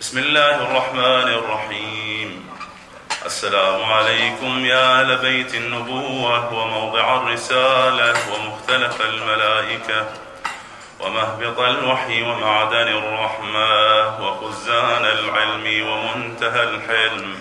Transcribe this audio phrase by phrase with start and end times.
[0.00, 2.46] بسم الله الرحمن الرحيم
[3.26, 10.06] السلام عليكم يا أهل بيت النبوة وموضع الرسالة ومختلف الملائكة
[11.00, 13.68] ومهبط الوحي ومعدن الرحمة
[14.26, 17.34] وخزان العلم ومنتهى الحلم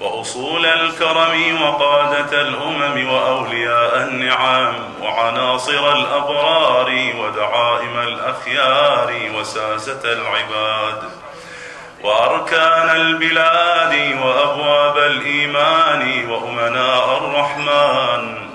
[0.00, 11.25] وأصول الكرم وقادة الأمم وأولياء النعم وعناصر الأبرار ودعائم الأخيار وساسة العباد
[12.02, 18.46] وأركان البلاد وأبواب الإيمان وأمناء الرحمن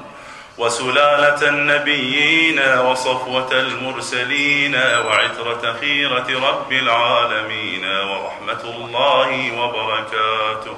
[0.58, 10.78] وسلالة النبيين وصفوة المرسلين وعترة خيرة رب العالمين ورحمة الله وبركاته.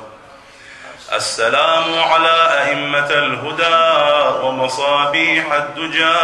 [1.13, 6.19] السلام على أئمة الهدى ومصابيح الدجى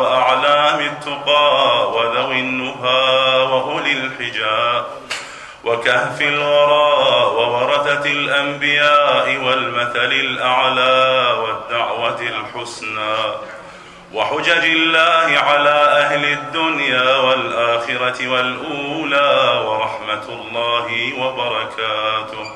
[0.00, 4.84] وأعلام التقى وذوي النهى وأولي الحجاب
[5.64, 13.16] وكهف الورى وورثة الأنبياء والمثل الأعلى والدعوة الحسنى
[14.12, 22.46] وحجج الله على أهل الدنيا والآخرة والأولى ورحمة الله وبركاته.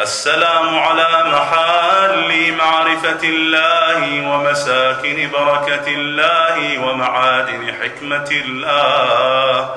[0.00, 9.74] السلام على محال معرفة الله ومساكن بركة الله ومعادن حكمة الله.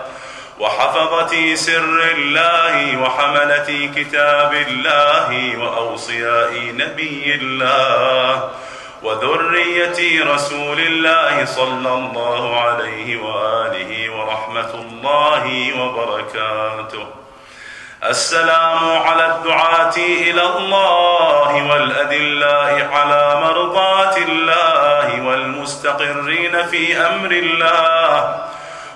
[0.60, 8.50] وحفظة سر الله وحملة كتاب الله وأوصياء نبي الله
[9.04, 15.46] وذرية رسول الله صلى الله عليه وآله ورحمة الله
[15.82, 17.08] وبركاته.
[18.04, 28.36] السلام على الدعاة إلى الله والأدلاء على مرضاة الله والمستقرين في أمر الله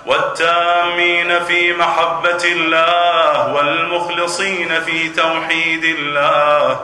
[0.06, 6.80] والتامين في محبة الله والمخلصين في توحيد الله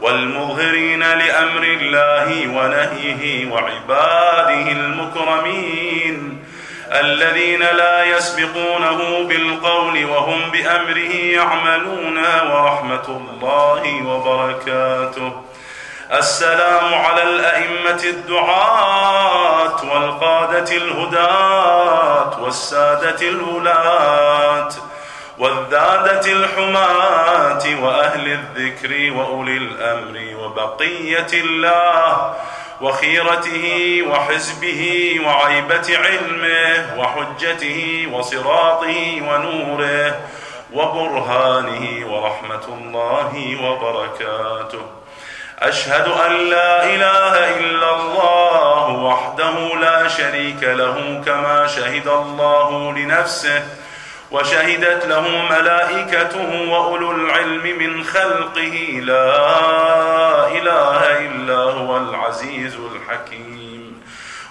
[0.00, 6.44] والمظهرين لأمر الله ونهيه وعباده المكرمين
[6.92, 12.18] الذين لا يسبقونه بالقول وهم بأمره يعملون
[12.50, 15.43] ورحمة الله وبركاته.
[16.12, 24.68] السلام على الأئمة الدعاة والقادة الهداة والسادة الولاة
[25.38, 32.34] والذادة الحماة وأهل الذكر وأولي الأمر وبقية الله
[32.80, 40.20] وخيرته وحزبه وعيبة علمه وحجته وصراطه ونوره
[40.72, 45.03] وبرهانه ورحمة الله وبركاته
[45.58, 53.62] أشهد أن لا إله إلا الله وحده لا شريك له كما شهد الله لنفسه
[54.30, 59.00] وشهدت له ملائكته وأولو العلم من خلقه.
[59.02, 64.02] لا إله إلا هو العزيز الحكيم.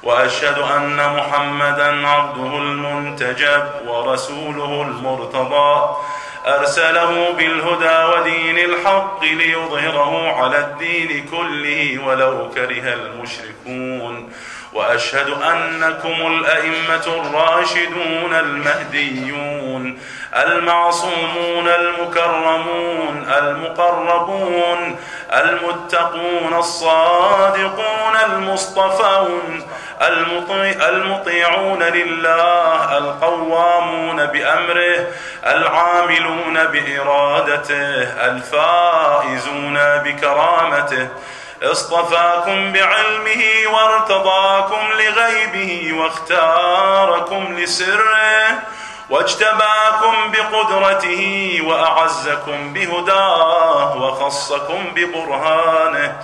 [0.03, 5.95] وأشهد أن محمدا عبده المنتجب ورسوله المرتضى.
[6.47, 14.31] أرسله بالهدى ودين الحق ليظهره على الدين كله ولو كره المشركون.
[14.73, 19.99] وأشهد أنكم الأئمة الراشدون المهديون
[20.35, 24.95] المعصومون المكرمون المقربون
[25.33, 29.63] المتقون الصادقون المصطفون
[30.01, 35.07] المطيع المطيعون لله القوامون بأمره
[35.45, 41.07] العاملون بإرادته الفائزون بكرامته
[41.61, 43.43] اصطفاكم بعلمه
[43.73, 48.59] وارتضاكم لغيبه واختاركم لسره
[49.09, 56.19] واجتباكم بقدرته وأعزكم بهداه وخصكم ببرهانه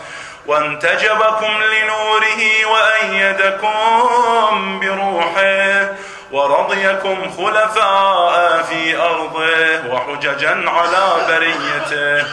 [0.47, 5.87] وانتجبكم لنوره وأيدكم بروحه
[6.31, 12.25] ورضيكم خلفاء في أرضه وحججا على بريته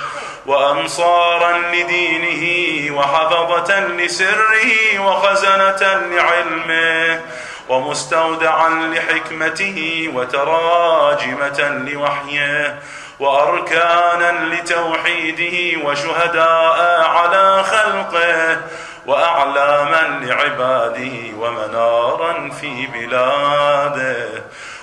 [0.46, 2.44] وانصارا لدينه
[2.98, 7.20] وحفظة لسره وخزنة لعلمه
[7.68, 12.78] ومستودعا لحكمته وتراجمة لوحيه
[13.20, 18.60] واركانا لتوحيده وشهداء على خلقه
[19.06, 24.28] وأعلاما لعباده ومنارا في بلاده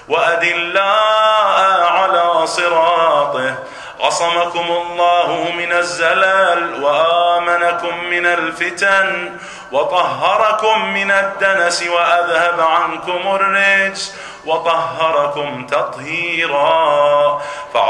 [0.07, 3.55] وأدلاء على صراطه
[4.03, 9.37] عصمكم الله من الزلال وآمنكم من الفتن
[9.71, 14.15] وطهركم من الدنس وأذهب عنكم الرجس
[14.45, 17.41] وطهركم تطهيرا.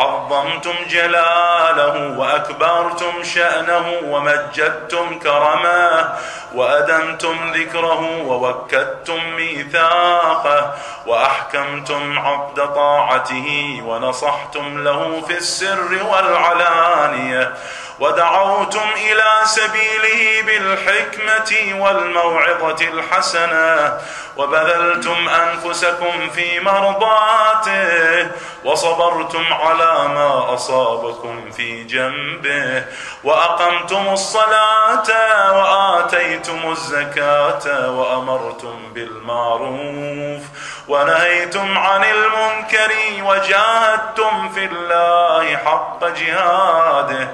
[0.04, 6.14] فعظمتم جلاله وأكبرتم شأنه ومجدتم كرماه
[6.54, 10.76] وأدمتم ذكره ووكدتم ميثاقه
[11.08, 17.54] وأحكمتم عقد طاعته ونصحتم له في السر والعلانية
[18.00, 23.98] ودعوتم إلى سبيله بالحكمة والموعظة الحسنة
[24.38, 28.28] وبذلتم أنفسكم في مرضاته
[28.66, 32.86] وصبرتم على ما أصابكم في جنبه
[33.24, 35.08] وأقمتم الصلاة
[35.52, 40.42] وآتيتم الزكاة وأمرتم بالمعروف
[40.88, 42.92] ونهيتم عن المنكر
[43.24, 47.28] وجاهدتم في الله حق جهاده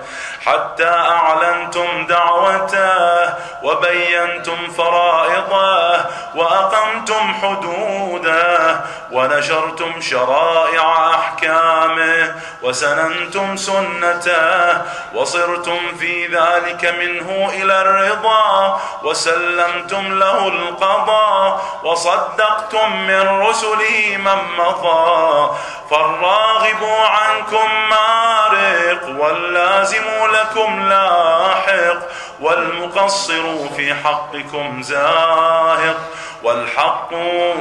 [0.45, 6.05] حتى أعلنتم دعوته وبينتم فرائضه
[6.35, 8.81] وأقمتم حدوده
[9.11, 14.81] ونشرتم شرائع أحكامه وسننتم سنته
[15.13, 25.55] وصرتم في ذلك منه إلى الرضا وسلمتم له القضاء وصدقتم من رسله من مضى
[25.89, 31.99] فالراغب عنكم مارق واللازم لكم لاحق
[32.39, 33.43] والمقصر
[33.75, 35.97] في حقكم زاهق.
[36.43, 37.13] والحق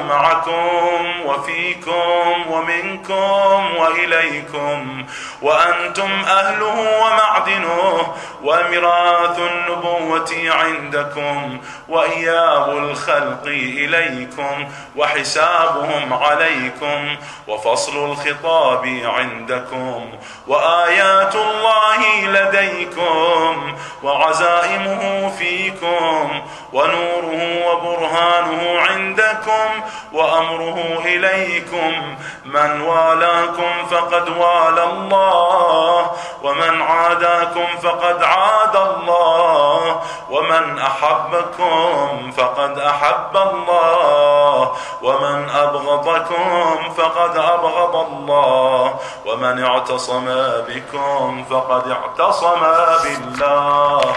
[0.08, 5.06] معكم وفيكم ومنكم وإليكم
[5.42, 11.58] وأنتم أهله ومعدنه وميراث النبوة عندكم
[11.88, 17.16] وإياب الخلق إليكم وحسابهم عليكم
[17.48, 20.10] وفصل الخطاب عندكم
[20.46, 26.42] وآيات الله لديكم وعزائمه فيكم
[26.72, 29.68] ونوره وبرهانه عندكم
[30.12, 36.10] وأمره إليكم من والاكم فقد والى الله
[36.42, 40.00] ومن عاداكم فقد عاد الله
[40.30, 44.72] ومن أحبكم فقد أحب الله
[45.02, 48.94] ومن أبغضكم فقد أبغض الله
[49.26, 50.24] ومن اعتصم
[50.68, 52.60] بكم فقد اعتصم
[53.04, 54.16] بالله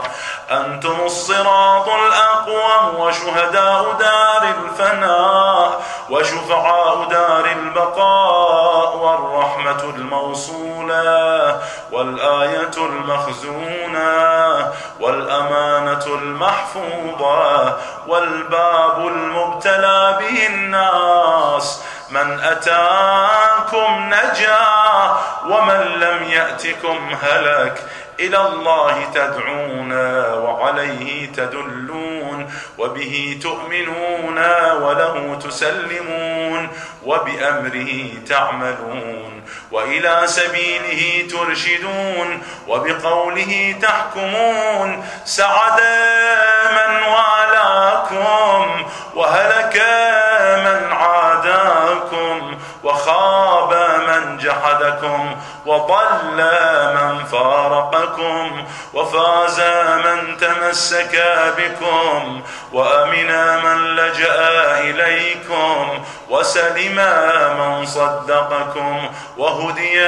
[0.51, 11.61] أنتم الصراط الأقوم وشهداء دار الفناء وشفعاء دار البقاء والرحمة الموصولة
[11.91, 17.77] والآية المخزونة والأمانة المحفوظة
[18.07, 24.59] والباب المبتلى به الناس من أتاكم نجا
[25.45, 27.83] ومن لم يأتكم هلك
[28.21, 29.93] إلى الله تدعون
[30.37, 34.37] وعليه تدلون وبه تؤمنون
[34.81, 36.69] وله تسلمون
[37.05, 45.81] وبأمره تعملون وإلى سبيله ترشدون وبقوله تحكمون سعد
[46.71, 48.85] من والاكم
[49.15, 49.75] وهلك
[50.65, 51.20] من عاداكم
[52.83, 53.73] وخاب
[54.07, 55.35] من جحدكم
[55.65, 56.37] وضل
[56.95, 59.59] من فارقكم وفاز
[60.05, 61.23] من تمسك
[61.57, 62.41] بكم
[62.73, 66.95] وأمن من لجأ إليكم وسلم
[67.59, 70.01] من صدقكم وهدي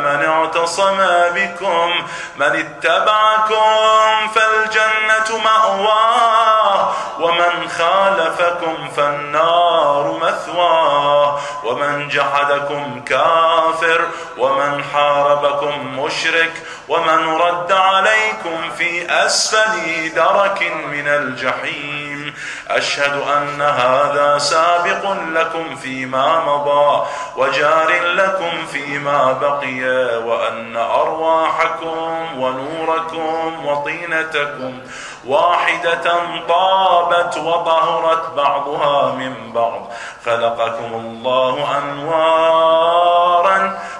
[0.00, 0.98] من اعتصم
[1.34, 1.90] بكم
[2.36, 11.40] من اتبعكم فالجنة مأواه ومن خالفكم فالنار مثواه
[11.70, 14.00] ومن جحدكم كافر
[14.38, 16.52] ومن حاربكم مشرك
[16.88, 22.34] ومن رد عليكم في أسفل درك من الجحيم.
[22.68, 29.82] أشهد أن هذا سابق لكم فيما مضى وجار لكم فيما بقي
[30.26, 34.78] وأن أرواحكم ونوركم وطينتكم
[35.26, 39.92] واحدة طابت وطهرت بعضها من بعض.
[40.26, 43.50] خلقكم الله أنوارا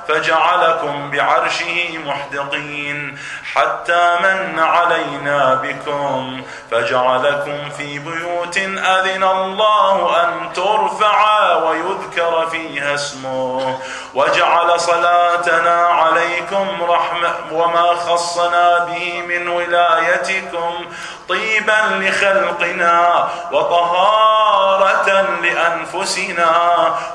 [0.09, 3.19] فجعلكم بعرشه محدقين.
[3.55, 13.79] حتى من علينا بكم فجعلكم في بيوت أذن الله أن ترفع ويذكر فيها اسمه.
[14.14, 20.75] وجعل صلاتنا عليكم رحمة وما خصنا به من ولايتكم.
[21.30, 26.52] طيبا لخلقنا وطهارة لأنفسنا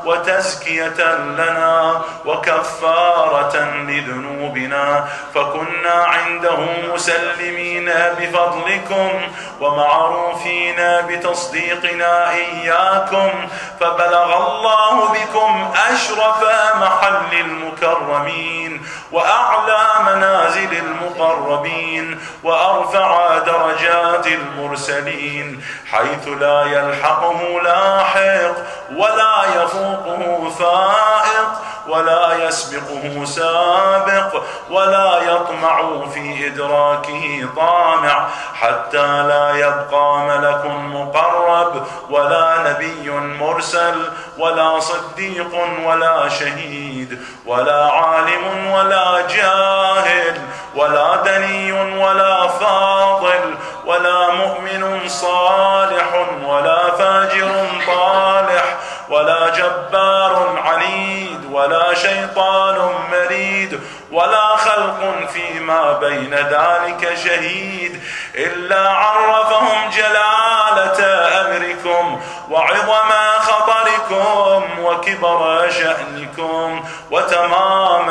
[0.06, 3.58] وتزكية لنا وكفارة
[3.88, 6.58] لذنوبنا فكنا عنده
[6.94, 9.22] مسلمين بفضلكم
[9.62, 13.30] ومعروفين بتصديقنا إياكم
[13.80, 16.44] فبلغ الله بكم أشرف
[16.82, 18.82] محل المكرمين
[19.12, 28.56] وأعلى منازل المقربين وأرفع درجات المرسلين حيث لا يلحقه لاحق
[28.96, 31.50] ولا يفوقه فائق.
[31.88, 43.10] ولا يسبقه سابق ولا يطمع في إدراكه طامع حتى لا يبقى ملك مقرب ولا نبي
[43.10, 45.52] مرسل ولا صديق
[45.86, 50.42] ولا شهيد ولا عالم ولا جاهل
[50.76, 57.52] ولا دني ولا فاضل ولا مؤمن صالح ولا فاجر
[57.88, 58.76] طالح
[59.10, 60.60] ولا جبار
[62.06, 63.80] شيطان مريد
[64.12, 68.02] ولا خلق فيما بين ذلك شهيد
[68.36, 71.06] إلا عرفهم جلالة
[71.42, 78.10] أمركم وعظم خطركم وكبر شأنكم وتمام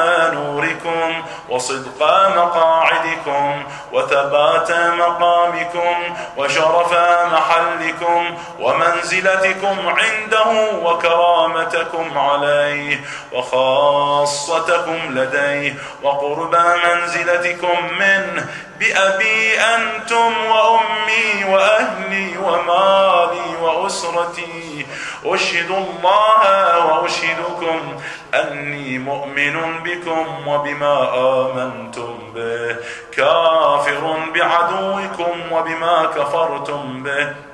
[0.85, 2.03] نوركم وصدق
[2.37, 3.63] مقاعدكم
[3.93, 6.93] وثبات مقامكم وشرف
[7.33, 13.01] محلكم ومنزلتكم عنده وكرامتكم عليه
[13.33, 18.47] وخاصتكم لديه وقرب منزلتكم منه.
[18.81, 24.87] بأبي أنتم وأمي وأهلي ومالي وأسرتي
[25.25, 28.01] أشهد الله وأشهدكم
[28.43, 32.77] أني مؤمن بكم وبما آمنتم به
[33.13, 37.54] كافر بعدوكم وبما كفرتم به.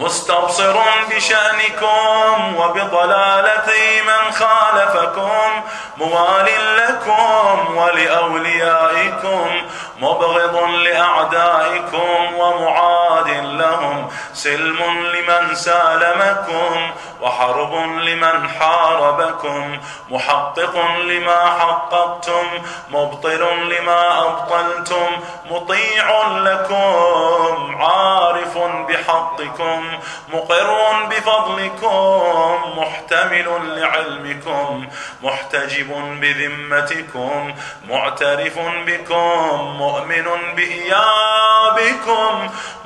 [0.00, 0.76] مستبصر
[1.10, 3.72] بشأنكم وبضلالة
[4.06, 5.62] من خالفكم
[5.96, 6.46] موال
[6.76, 9.50] لكم ولأوليائكم
[9.98, 19.78] مبغض لأعدائكم ومعاد لهم سلم لمن سالمكم وحرب لمن حاربكم
[20.10, 22.46] محقق لما حققتم
[22.90, 25.06] مبطل لما أبطلتم
[25.50, 29.83] مطيع لكم عارف بحقكم
[30.32, 33.46] مقر بفضلكم محتمل
[33.80, 34.86] لعلمكم
[35.22, 37.54] محتجب بذمتكم
[37.88, 40.26] معترف بكم مؤمن
[40.56, 42.32] بإيابكم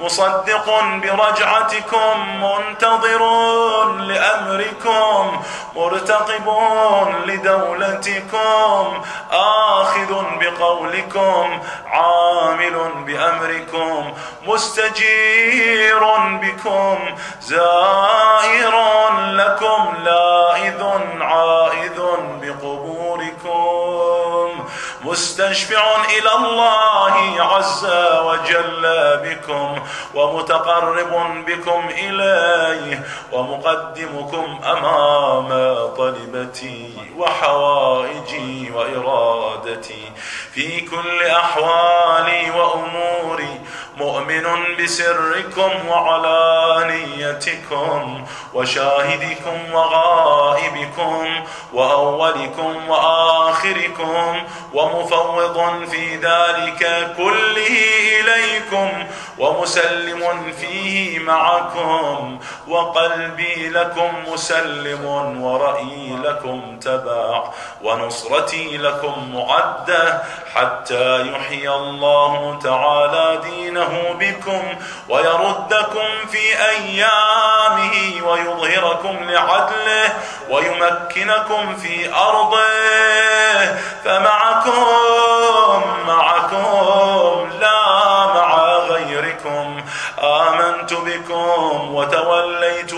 [0.01, 0.67] مصدق
[1.03, 3.23] برجعتكم منتظر
[3.93, 5.43] لأمركم
[5.77, 6.47] مرتقب
[7.27, 9.03] لدولتكم
[9.33, 12.77] آخذ بقولكم عامل
[13.07, 14.15] بأمركم
[14.47, 16.03] مستجير
[16.43, 16.88] بكم.
[17.41, 18.75] زائر
[19.33, 20.83] لكم لائذ
[21.21, 22.01] عائذ
[22.43, 23.89] بقبوركم.
[25.05, 27.85] مستشفع إلى الله عز
[28.25, 28.83] وجل
[29.25, 29.79] بكم
[30.15, 33.03] ومتقرب بكم إليه
[33.33, 35.49] ومقدمكم أمام
[35.97, 40.13] طلبتي وحوائجي وإرادتي.
[40.53, 43.61] في كل أحوالي وأموري
[43.97, 44.45] مؤمن
[44.83, 45.71] بسركم
[47.09, 48.25] وعلانيتكم
[48.55, 54.43] وشاهدكم وغائبكم وأولكم وآخركم
[54.95, 57.79] ومفوض في ذلك كله
[58.21, 59.07] إليكم
[59.39, 65.05] ومسلم فيه معكم وقلبي لكم مسلم
[65.43, 67.45] ورأيي لكم تبع
[67.83, 70.23] ونصرتي لكم معدة
[70.55, 74.63] حتى يحيي الله تعالى دينه بكم
[75.09, 80.13] ويردكم في أيامه ويظهركم لعدله
[80.51, 82.59] ويمكنكم في أرضه
[84.05, 84.78] فمعكم
[86.07, 89.83] معكم لا مع غيركم.
[90.23, 92.93] آمنت بكم وتوليت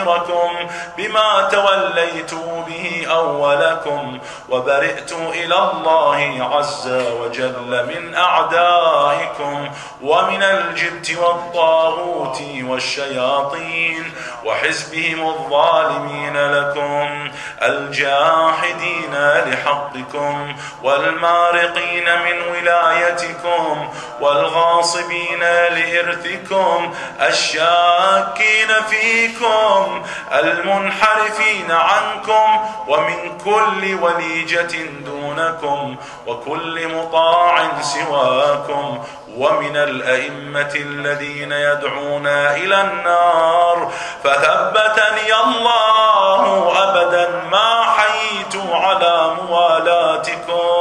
[0.00, 2.34] آخركم بما توليت
[2.66, 6.88] به أولكم وبرئت إلى الله عز
[7.20, 9.68] وجل من أعدائكم
[10.02, 14.12] ومن الجبت والطاغوت والشياطين
[14.44, 17.30] وحزبهم الظالمين لكم
[17.62, 19.14] الجاحدين
[19.46, 23.88] لحكم بحقكم والمارقين من ولايتكم
[24.20, 29.89] والغاصبين لإرثكم الشاكين فيكم
[30.32, 38.98] المنحرفين عنكم ومن كل وليجة دونكم وكل مطاع سواكم
[39.36, 43.92] ومن الأئمة الذين يدعون إلى النار
[44.24, 50.79] فثبتني الله أبدا ما حييت على موالاتكم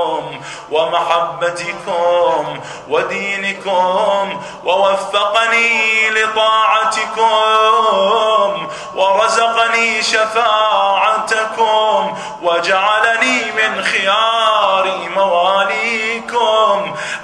[0.71, 2.59] ومحبتكم
[2.89, 7.29] ودينكم ووفقني لطاعتكم
[8.95, 11.47] ورزقني شفاعتكم
[12.41, 16.08] وجعلني من خيار مواليكم.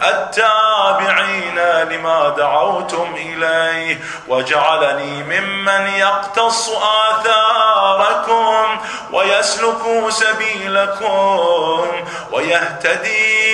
[0.04, 4.00] التابعين لما دعوتم إليه.
[4.28, 6.70] وجعلني ممن يقتص
[7.12, 8.80] آثاركم
[9.12, 11.86] ويسلك سبيلكم
[12.32, 13.46] ويهتدي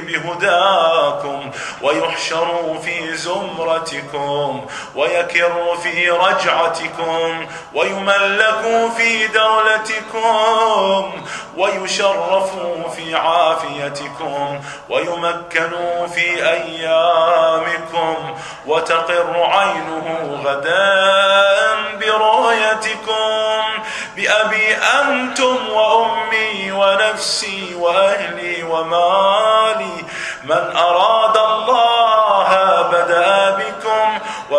[0.00, 1.50] بهداكم.
[1.82, 11.12] ويحشر في زمرتكم ويكر في رجعتكم ويملك في دولتكم
[11.56, 12.50] ويشرف
[12.96, 14.60] في عافيتكم
[14.90, 15.70] ويمكن
[16.14, 18.16] في أيامكم
[18.66, 23.62] وتقر عينه غدا برؤيتكم
[24.16, 30.04] بأبي أنتم وأمي ونفسي وأهلي ومالي
[30.44, 31.61] من أراد الله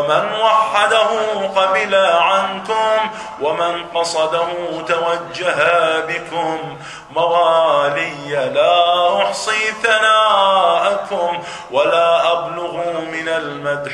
[0.04, 1.10] ومن وحده
[1.56, 1.96] قبل
[3.42, 4.48] ومن قصده
[4.88, 6.78] توجه بكم.
[7.16, 12.78] موالي لا أحصي ثناءكم ولا أبلغ
[13.12, 13.94] من المدح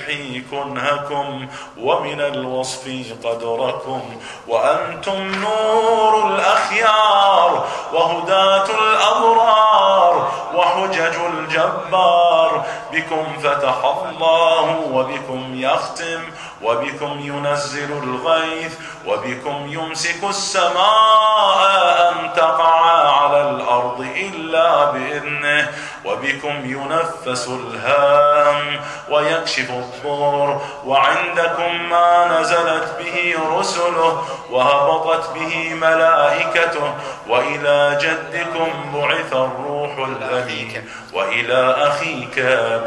[0.52, 1.48] كنهكم
[1.82, 2.88] ومن الوصف
[3.24, 4.02] قدركم.
[4.48, 12.66] وأنتم نور الأخيار وهداة الأبرار وحجج الجبار.
[12.94, 16.22] بكم فتح الله وبكم يختم
[16.64, 18.74] وبكم ينزل الغيث
[19.08, 19.29] وبكم
[19.72, 22.80] يمسك السماء أن تقع
[23.22, 25.70] على الأرض إلا بإذنه
[26.06, 28.80] وبكم ينفس الهام
[29.12, 36.94] ويكشف الضر وعندكم ما نزلت به رسله وهبطت به ملائكته
[37.30, 42.40] وإلى جدكم بعث الروح الأمين وإلى أخيك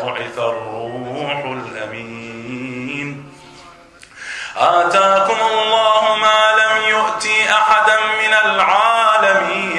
[0.05, 2.22] بعث الروح الأمين
[4.57, 9.72] آتاكم الله ما لم يؤتي أحدا من العالمين.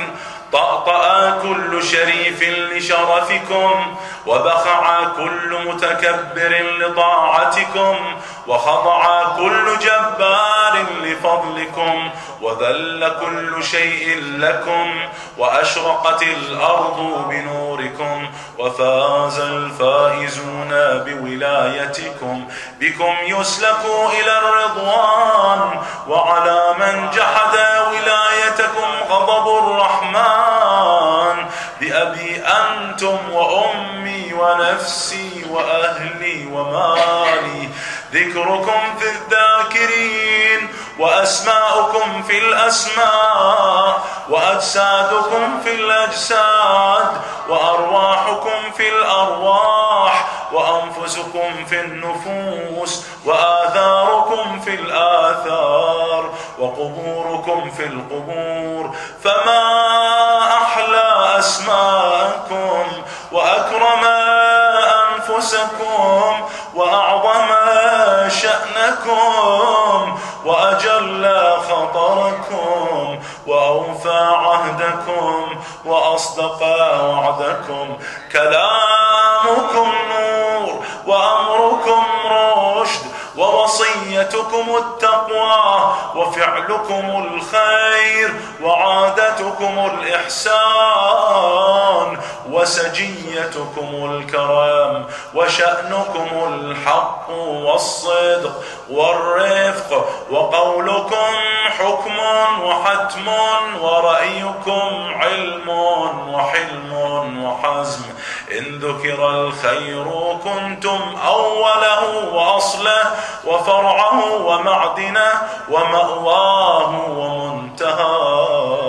[0.54, 3.96] طأطأ كل شريف لشرفكم
[4.28, 7.96] وبخع كل متكبر لطاعتكم
[8.48, 12.10] وخضع كل جبار لفضلكم
[12.42, 14.96] وذل كل شيء لكم
[15.38, 20.70] وأشرقت الأرض بنوركم وفاز الفائزون
[21.06, 22.48] بولايتكم.
[22.80, 23.82] بكم يسلك
[24.20, 27.58] إلى الرضوان وعلى من جحد
[27.92, 29.83] ولايتكم غضب الرحمن
[34.64, 37.70] ونفسي وأهلي ومالي.
[38.14, 47.12] ذكركم في الذاكرين وأسماؤكم في الأسماء وأجسادكم في الأجساد
[47.50, 58.96] وأرواحكم في الأرواح وأنفسكم في النفوس وآثاركم في الآثار وقبوركم في القبور.
[59.24, 59.64] فما
[60.58, 64.13] أحلى أسماءكم وأكرم
[65.54, 67.48] أنفسكم وأعظم
[68.30, 71.24] شأنكم وأجل
[71.70, 76.62] خطركم وأوفى عهدكم وأصدق
[77.04, 77.98] وعدكم.
[78.32, 82.04] كلامكم نور وأمركم
[82.82, 83.06] رشد
[83.38, 90.54] ووصيتكم التقوى وفعلكم الخير وعادتكم الإحسان.
[92.54, 101.34] وسجيتكم الكرم وشأنكم الحق والصدق والرفق وقولكم
[101.80, 102.18] حكم
[102.64, 103.28] وحتم
[103.82, 105.70] ورأيكم علم
[106.34, 106.94] وحلم
[107.46, 108.02] وحزم
[108.52, 110.06] إن ذكر الخير
[110.44, 113.04] كنتم أوله وأصله
[113.46, 115.32] وفرعه ومعدنه
[115.70, 118.83] ومأواه ومنتهاه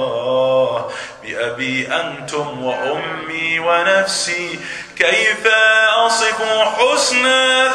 [1.44, 4.60] بأبي أنتم وأمي ونفسي
[4.96, 5.48] كيف
[5.96, 6.42] أصف
[6.78, 7.24] حسن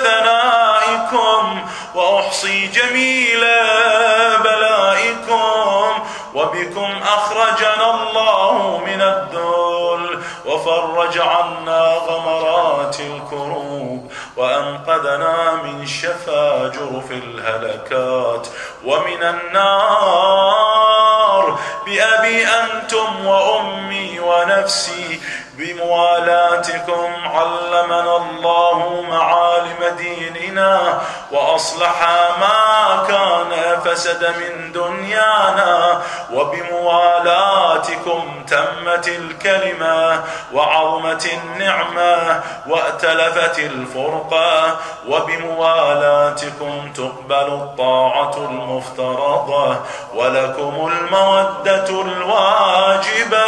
[0.04, 3.46] ثنائكم؟ وأحصي جميل
[4.44, 6.04] بلائكم.
[6.34, 18.48] وبكم أخرجنا الله من الذل وفرج عنا غمرات الكروب وأنقذنا من شفاجر في الهلكات.
[18.86, 20.99] ومن النار
[21.86, 25.20] بأبي أنتم وأمي ونفسي
[25.60, 32.02] بموالاتكم علمنا الله معالم ديننا وأصلح
[32.40, 36.02] ما كان فسد من دنيانا
[36.34, 49.78] وبموالاتكم تمت الكلمة وعظمت النعمة وأتلفت الفرقة وبموالاتكم تقبل الطاعة المفترضة
[50.16, 53.39] ولكم المودة الواجبة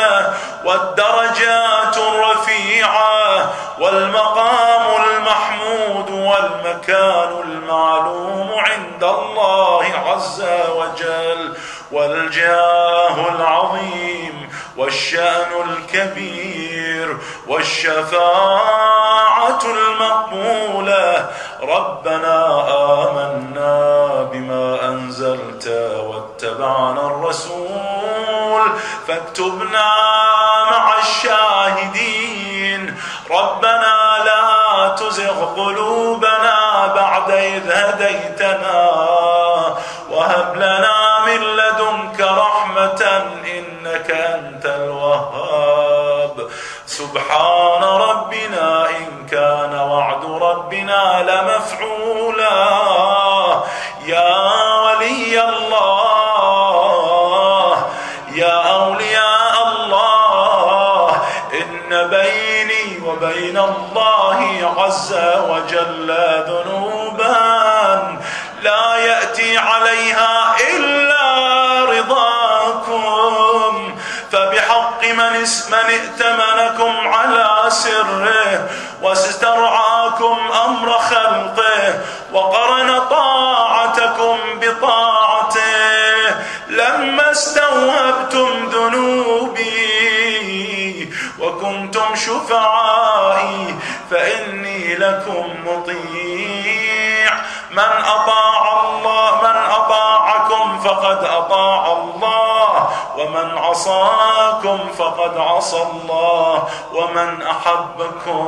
[0.65, 10.43] والدرجات الرفيعة والمقام المحمود والمكان المعلوم عند الله عز
[10.75, 11.57] وجل
[11.91, 21.29] والجاه العظيم والشأن الكبير والشفاعة المقبولة
[21.61, 22.67] ربنا
[23.09, 25.67] آمنا بما أنزلت
[26.07, 27.90] واتبعنا الرسول
[29.07, 29.93] فاكتبنا
[30.71, 32.97] مع الشاهدين.
[33.31, 38.91] ربنا لا تزغ قلوبنا بعد إذ هديتنا.
[40.09, 43.01] وهب لنا من لدنك رحمة
[43.45, 46.49] إنك أنت الوهاب.
[46.85, 52.00] سبحان ربنا إن كان وعد ربنا لمفعولا
[64.91, 65.13] عز
[65.49, 66.09] وجل
[66.47, 68.17] ذنوبا
[68.61, 71.25] لا يأتي عليها إلا
[71.85, 73.03] رضاكم.
[74.31, 75.33] فبحق من
[75.71, 78.69] من ائتمنكم على سره
[79.01, 81.99] واسترعاكم أمر خلقه
[82.33, 85.61] وقرن طاعتكم بطاعته.
[86.69, 89.81] لما استوهبتم ذنوبي
[91.39, 92.51] وكنتم فإني
[95.01, 97.31] لكم مطيع.
[97.71, 102.89] من أطاع الله من أطاعكم فقد أطاع الله.
[103.17, 106.63] ومن عصاكم فقد عصى الله.
[106.93, 108.41] ومن أحبكم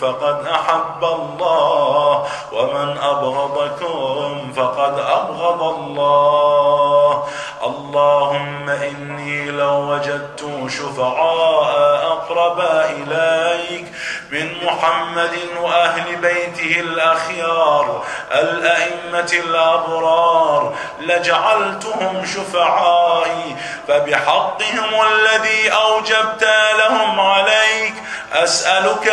[0.00, 2.26] فقد أحب الله.
[2.52, 7.24] ومن أبغضكم فقد أبغض الله.
[7.66, 13.92] اللهم إني لو وجدت شفعاء أقرب إليك.
[14.32, 23.56] من محمد وأهل بيته الأخيار الأئمة الأبرار لجعلتهم شفعائي
[23.88, 27.94] فبحقهم الذي أوجبت لهم عليك
[28.32, 29.08] أسألك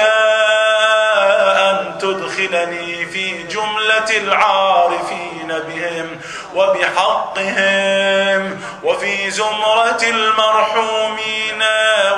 [1.57, 6.19] أن تدخلني في جملة العارفين بهم
[6.55, 11.63] وبحقهم وفي زمرة المرحومين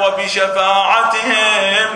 [0.06, 1.90] وبشفاعتهم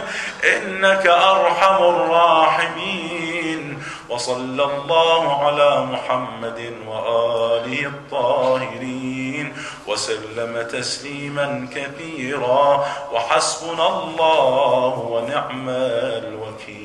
[0.46, 3.84] إنك أرحم الراحمين.
[4.10, 9.54] وصلى الله على محمد وآله الطاهرين.
[9.88, 12.86] وسلم تسليما كثيرا.
[13.14, 16.82] وحسبنا الله ونعم الوكيل.